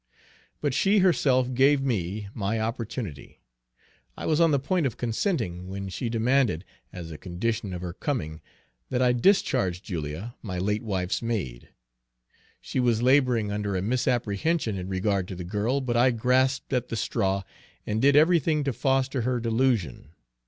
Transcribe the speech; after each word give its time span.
But 0.61 0.73
she 0.73 0.97
herself 0.97 1.53
gave 1.53 1.79
me 1.83 2.27
my 2.33 2.59
opportunity. 2.59 3.39
I 4.17 4.25
was 4.25 4.41
on 4.41 4.49
the 4.49 4.57
point 4.57 4.87
of 4.87 4.97
consenting, 4.97 5.67
when 5.67 5.89
she 5.89 6.09
demanded, 6.09 6.65
as 6.91 7.11
a 7.11 7.19
condition 7.19 7.71
of 7.71 7.83
her 7.83 7.93
coming, 7.93 8.41
that 8.89 8.99
I 8.99 9.13
discharge 9.13 9.83
Julia, 9.83 10.33
my 10.41 10.57
late 10.57 10.81
wife's 10.81 11.21
maid. 11.21 11.69
She 12.59 12.79
was 12.79 13.03
laboring 13.03 13.51
under 13.51 13.75
a 13.75 13.83
misapprehension 13.83 14.75
in 14.75 14.89
regard 14.89 15.27
to 15.27 15.35
the 15.35 15.43
girl, 15.43 15.81
but 15.81 15.95
I 15.95 16.09
grasped 16.09 16.73
at 16.73 16.87
the 16.89 16.95
straw, 16.95 17.43
and 17.85 18.01
did 18.01 18.15
everything 18.15 18.63
to 18.63 18.73
foster 18.73 19.21
her 19.21 19.39
delusion. 19.39 20.09